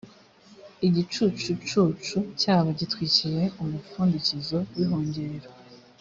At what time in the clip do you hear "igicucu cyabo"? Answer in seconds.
0.87-2.69